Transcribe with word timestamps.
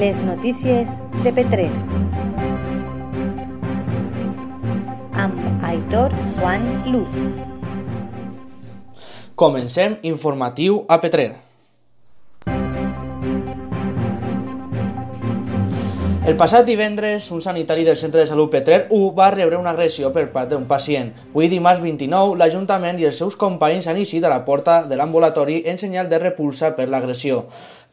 Les 0.00 0.18
notícies 0.22 0.98
de 1.24 1.30
Petrer. 1.32 1.70
Amb 5.16 5.64
Aitor 5.64 6.12
Juan 6.36 6.66
Luz. 6.92 7.16
Comencem 9.34 9.96
informatiu 10.02 10.84
a 10.86 11.00
Petrer. 11.00 11.45
El 16.26 16.34
passat 16.34 16.64
divendres, 16.66 17.28
un 17.30 17.38
sanitari 17.38 17.84
del 17.86 17.94
centre 17.94 18.18
de 18.18 18.26
salut 18.26 18.50
Petrer 18.50 18.88
1 18.90 19.12
va 19.14 19.28
rebre 19.30 19.60
una 19.60 19.70
agressió 19.70 20.08
per 20.10 20.24
part 20.32 20.50
d'un 20.50 20.64
pacient. 20.66 21.12
Avui 21.28 21.46
dimarts 21.46 21.78
29, 21.78 22.32
l'Ajuntament 22.40 22.96
i 22.98 23.06
els 23.06 23.20
seus 23.22 23.36
companys 23.38 23.86
han 23.86 24.00
eixit 24.00 24.24
a 24.26 24.32
la 24.32 24.40
porta 24.42 24.80
de 24.90 24.98
l'ambulatori 24.98 25.60
en 25.70 25.78
senyal 25.78 26.08
de 26.10 26.18
repulsa 26.18 26.72
per 26.74 26.88
l'agressió. 26.90 27.44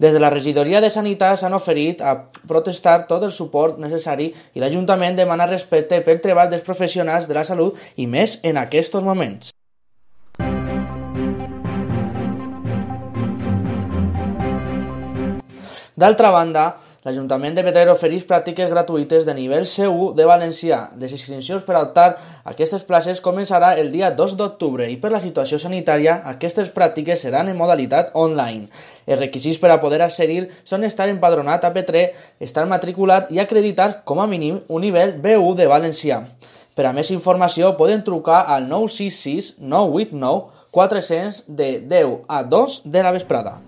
Des 0.00 0.16
de 0.16 0.22
la 0.22 0.30
regidoria 0.32 0.80
de 0.80 0.88
Sanitat 0.88 1.42
s'han 1.42 1.52
oferit 1.52 2.00
a 2.00 2.14
protestar 2.48 3.02
tot 3.10 3.26
el 3.28 3.34
suport 3.36 3.76
necessari 3.76 4.30
i 4.32 4.64
l'Ajuntament 4.64 5.18
demana 5.20 5.44
respecte 5.50 6.00
pel 6.00 6.22
treball 6.24 6.48
dels 6.48 6.64
professionals 6.64 7.28
de 7.28 7.36
la 7.36 7.44
salut 7.44 7.76
i 8.00 8.06
més 8.08 8.38
en 8.42 8.56
aquests 8.56 8.96
moments. 9.04 9.52
D'altra 15.92 16.32
banda, 16.32 16.64
l'Ajuntament 17.02 17.56
de 17.56 17.64
Petrer 17.66 17.88
ofereix 17.90 18.22
pràctiques 18.30 18.68
gratuïtes 18.70 19.24
de 19.26 19.34
nivell 19.34 19.64
C1 19.66 20.12
de 20.14 20.26
valencià. 20.28 20.76
Les 21.00 21.10
inscripcions 21.10 21.64
per 21.66 21.74
optar 21.80 22.04
a 22.12 22.52
aquestes 22.52 22.84
places 22.86 23.18
començarà 23.24 23.72
el 23.82 23.90
dia 23.90 24.12
2 24.14 24.36
d'octubre 24.38 24.86
i 24.86 24.94
per 25.02 25.10
la 25.10 25.20
situació 25.24 25.58
sanitària 25.58 26.20
aquestes 26.30 26.70
pràctiques 26.70 27.24
seran 27.26 27.50
en 27.50 27.58
modalitat 27.58 28.14
online. 28.14 28.70
Els 29.06 29.18
requisits 29.18 29.58
per 29.58 29.72
a 29.74 29.80
poder 29.82 29.98
accedir 30.06 30.44
són 30.62 30.86
estar 30.86 31.08
empadronat 31.10 31.66
a 31.66 31.72
Petrer, 31.74 32.04
estar 32.38 32.68
matriculat 32.70 33.34
i 33.34 33.42
acreditar 33.42 34.04
com 34.06 34.22
a 34.22 34.28
mínim 34.30 34.62
un 34.68 34.86
nivell 34.86 35.16
B1 35.18 35.58
de 35.58 35.68
valencià. 35.74 36.22
Per 36.78 36.86
a 36.86 36.94
més 36.94 37.10
informació 37.10 37.74
poden 37.76 38.06
trucar 38.06 38.44
al 38.46 38.70
966 38.70 39.56
989 39.58 40.70
400 40.70 41.44
de 41.50 41.74
10 41.82 42.16
a 42.28 42.42
2 42.46 42.82
de 42.86 43.02
la 43.02 43.12
vesprada. 43.12 43.58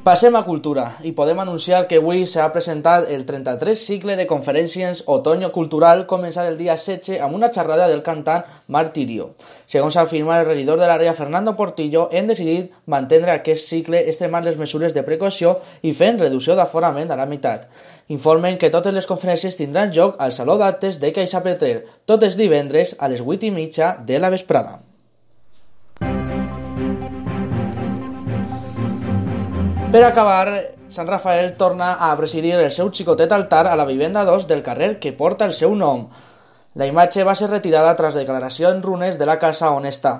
Passem 0.00 0.32
a 0.32 0.40
cultura 0.46 0.94
i 1.04 1.10
podem 1.12 1.42
anunciar 1.42 1.82
que 1.84 1.98
avui 2.00 2.22
s'ha 2.24 2.46
presentat 2.54 3.10
el 3.12 3.26
33 3.28 3.82
cicle 3.84 4.14
de 4.16 4.24
conferències 4.30 5.02
Otoño 5.12 5.50
Cultural 5.52 6.06
començar 6.08 6.46
el 6.48 6.56
dia 6.56 6.78
16 6.80 7.20
amb 7.20 7.36
una 7.36 7.50
xerrada 7.52 7.84
del 7.90 8.00
cantant 8.00 8.48
Martirio. 8.66 9.34
Segons 9.68 10.00
ha 10.00 10.06
afirmat 10.08 10.40
el 10.40 10.48
regidor 10.48 10.80
de 10.80 10.88
l'àrea 10.88 11.12
Fernando 11.12 11.52
Portillo, 11.52 12.08
hem 12.16 12.32
decidit 12.32 12.72
mantenir 12.86 13.28
aquest 13.34 13.68
cicle 13.68 14.00
extremant 14.00 14.48
les 14.48 14.56
mesures 14.56 14.96
de 14.96 15.04
precaució 15.04 15.58
i 15.82 15.92
fent 15.92 16.24
reducció 16.24 16.56
d'aforament 16.56 17.12
a 17.12 17.20
la 17.20 17.28
meitat. 17.28 17.68
Informen 18.08 18.56
que 18.56 18.72
totes 18.72 18.96
les 18.96 19.06
conferències 19.10 19.60
tindran 19.60 19.92
lloc 19.92 20.16
al 20.16 20.32
Saló 20.32 20.56
d'Actes 20.56 20.96
de 21.04 21.12
Caixa 21.12 21.44
Petrer, 21.44 21.82
tots 22.08 22.24
els 22.24 22.40
divendres 22.40 22.96
a 22.96 23.12
les 23.12 23.20
8 23.20 23.52
i 23.52 23.52
mitja 23.52 23.98
de 24.00 24.16
la 24.16 24.32
vesprada. 24.32 24.80
Per 29.90 30.04
acabar, 30.06 30.76
Sant 30.86 31.08
Rafael 31.08 31.56
torna 31.58 31.96
a 31.98 32.12
presidir 32.14 32.52
el 32.54 32.68
seu 32.70 32.92
xicotet 32.94 33.32
altar 33.34 33.64
a 33.66 33.72
la 33.74 33.86
vivenda 33.88 34.22
2 34.24 34.44
del 34.46 34.62
carrer 34.62 35.00
que 35.02 35.10
porta 35.10 35.48
el 35.48 35.52
seu 35.52 35.72
nom. 35.74 36.04
La 36.78 36.86
imatge 36.86 37.24
va 37.26 37.34
ser 37.34 37.48
retirada 37.50 37.96
tras 37.98 38.14
declaració 38.14 38.70
en 38.70 38.84
runes 38.84 39.18
de 39.18 39.26
la 39.26 39.40
casa 39.42 39.72
on 39.74 39.88
està. 39.90 40.12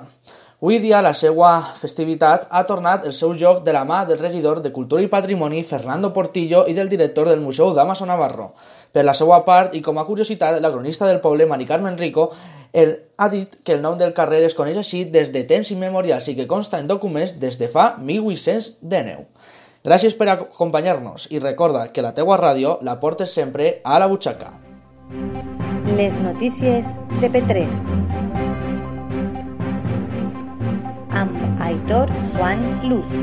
Avui 0.59 0.81
dia 0.83 0.99
la 1.01 1.13
seva 1.15 1.53
festivitat 1.79 2.49
ha 2.51 2.65
tornat 2.67 3.07
el 3.07 3.15
seu 3.15 3.31
lloc 3.31 3.61
de 3.63 3.71
la 3.71 3.85
mà 3.87 4.01
del 4.09 4.19
regidor 4.19 4.59
de 4.59 4.73
Cultura 4.75 5.05
i 5.05 5.07
Patrimoni 5.13 5.63
Fernando 5.63 6.11
Portillo 6.11 6.65
i 6.67 6.75
del 6.75 6.91
director 6.91 7.31
del 7.31 7.39
Museu 7.39 7.71
Damaso 7.73 8.05
Navarro. 8.05 8.51
Per 8.91 9.07
la 9.07 9.15
seva 9.15 9.39
part, 9.47 9.71
i 9.73 9.79
com 9.81 9.97
a 9.97 10.05
curiositat, 10.05 10.59
la 10.59 10.73
cronista 10.75 11.07
del 11.07 11.23
poble, 11.23 11.47
Mari 11.47 11.65
Carmen 11.65 11.97
Rico, 11.97 12.27
el, 12.73 12.97
ha 13.15 13.29
dit 13.31 13.55
que 13.63 13.79
el 13.79 13.81
nom 13.81 13.95
del 13.95 14.11
carrer 14.11 14.43
es 14.43 14.53
coneix 14.53 14.83
així 14.83 15.05
des 15.05 15.31
de 15.31 15.47
temps 15.47 15.71
immemorials 15.71 16.27
i 16.27 16.35
que 16.35 16.49
consta 16.51 16.83
en 16.83 16.91
documents 16.91 17.39
des 17.39 17.55
de 17.55 17.71
fa 17.71 17.93
1819. 17.97 19.29
Gràcies 19.81 20.13
per 20.13 20.27
acompanyar-nos 20.29 21.23
i 21.33 21.39
recorda 21.41 21.87
que 21.93 22.03
la 22.05 22.13
teua 22.13 22.37
ràdio 22.37 22.75
la 22.85 22.99
portes 23.01 23.33
sempre 23.33 23.79
a 23.83 23.97
la 23.97 24.07
butxaca. 24.11 24.53
Les 25.97 26.19
notícies 26.21 26.99
de 27.23 27.29
Petrer. 27.33 27.67
Amb 31.23 31.65
Aitor 31.65 32.13
Juan 32.35 32.61
Luz. 32.85 33.17